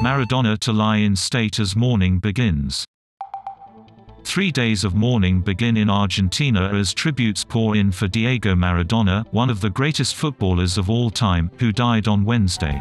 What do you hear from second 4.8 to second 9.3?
of mourning begin in Argentina as tributes pour in for Diego Maradona,